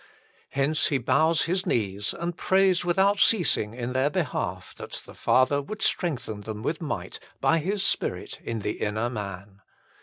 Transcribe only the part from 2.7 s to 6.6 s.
without ceasing in their behalf that the Father would strengthen